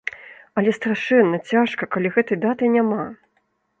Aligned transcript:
Але 0.61 0.71
страшэнна, 0.77 1.39
цяжка, 1.53 1.83
калі 1.97 2.13
гэтай 2.17 2.37
даты 2.47 2.71
няма. 2.77 3.03